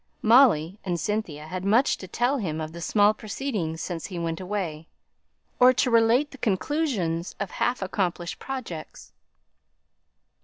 Molly 0.23 0.79
and 0.83 0.99
Cynthia 0.99 1.45
had 1.45 1.63
much 1.63 1.95
to 1.97 2.07
tell 2.07 2.37
him 2.39 2.59
of 2.59 2.71
the 2.71 2.81
small 2.81 3.13
proceedings 3.13 3.81
since 3.83 4.07
he 4.07 4.17
went 4.17 4.41
away, 4.41 4.87
or 5.59 5.73
to 5.73 5.91
relate 5.91 6.31
the 6.31 6.39
conclusions 6.39 7.35
of 7.39 7.51
half 7.51 7.83
accomplished 7.83 8.39
projects. 8.39 9.13